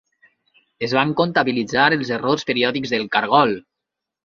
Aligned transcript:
Es 0.87 0.95
van 0.99 1.11
comptabilitzar 1.19 1.85
els 1.99 2.13
errors 2.17 2.49
periòdics 2.51 2.97
del 2.97 3.09
cargol. 3.19 3.57